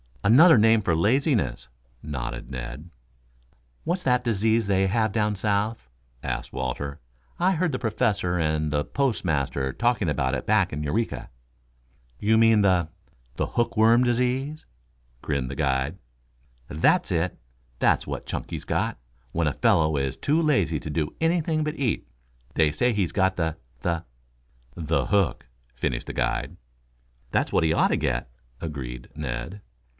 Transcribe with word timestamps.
"Another 0.23 0.57
name 0.57 0.81
for 0.81 0.95
laziness," 0.95 1.67
nodded 2.01 2.49
Ned. 2.49 2.89
"What's 3.83 4.03
that 4.03 4.23
disease 4.23 4.65
they 4.65 4.85
have 4.85 5.11
down 5.11 5.35
south?" 5.35 5.89
asked 6.23 6.53
Walter. 6.53 6.99
"I 7.39 7.51
heard 7.53 7.71
the 7.71 7.79
Professor 7.79 8.37
and 8.39 8.71
the 8.71 8.83
postmaster 8.85 9.73
talking 9.73 10.09
about 10.09 10.33
it 10.35 10.45
back 10.45 10.73
in 10.73 10.83
Eureka." 10.83 11.29
"You 12.19 12.37
mean 12.37 12.61
the 12.61 12.89
the 13.35 13.47
hook 13.47 13.75
worm 13.77 14.03
disease?" 14.03 14.65
grinned 15.23 15.49
the 15.49 15.55
guide. 15.55 15.97
"That's 16.67 17.11
it. 17.11 17.39
That's 17.79 18.05
what 18.07 18.27
Chunky's 18.27 18.65
got. 18.65 18.99
When 19.31 19.47
a 19.47 19.53
fellow 19.53 19.97
is 19.97 20.17
too 20.17 20.39
lazy 20.39 20.79
to 20.79 20.89
do 20.89 21.15
anything 21.19 21.63
but 21.63 21.75
eat, 21.75 22.07
they 22.53 22.71
say 22.71 22.93
he's 22.93 23.11
got 23.11 23.35
the 23.37 23.57
the" 23.81 24.05
"The 24.91 25.07
hook" 25.07 25.47
finished 25.75 26.07
the 26.07 26.13
guide. 26.13 26.57
"That's 27.31 27.51
what 27.51 27.63
he 27.63 27.73
ought 27.73 27.89
to 27.89 27.97
get," 27.97 28.31
agreed 28.59 29.09
Ned. 29.15 29.61